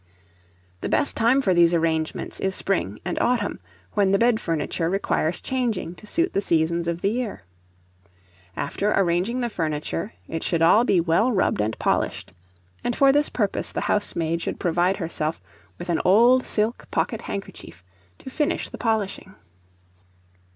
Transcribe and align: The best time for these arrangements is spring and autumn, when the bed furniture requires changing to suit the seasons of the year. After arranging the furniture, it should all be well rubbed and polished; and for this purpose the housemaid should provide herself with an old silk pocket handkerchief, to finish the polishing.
The 0.79 0.89
best 0.89 1.15
time 1.15 1.41
for 1.43 1.53
these 1.53 1.75
arrangements 1.75 2.39
is 2.39 2.55
spring 2.55 2.99
and 3.05 3.19
autumn, 3.21 3.59
when 3.91 4.11
the 4.11 4.17
bed 4.17 4.39
furniture 4.39 4.89
requires 4.89 5.39
changing 5.39 5.93
to 5.93 6.07
suit 6.07 6.33
the 6.33 6.41
seasons 6.41 6.87
of 6.87 7.01
the 7.03 7.09
year. 7.11 7.43
After 8.57 8.91
arranging 8.93 9.41
the 9.41 9.47
furniture, 9.47 10.13
it 10.27 10.41
should 10.41 10.63
all 10.63 10.85
be 10.85 10.99
well 10.99 11.31
rubbed 11.31 11.61
and 11.61 11.77
polished; 11.77 12.33
and 12.83 12.95
for 12.95 13.11
this 13.11 13.29
purpose 13.29 13.71
the 13.71 13.81
housemaid 13.81 14.41
should 14.41 14.59
provide 14.59 14.97
herself 14.97 15.39
with 15.77 15.87
an 15.87 16.01
old 16.03 16.47
silk 16.47 16.89
pocket 16.89 17.21
handkerchief, 17.21 17.83
to 18.17 18.31
finish 18.31 18.69
the 18.69 18.79
polishing. 18.79 19.35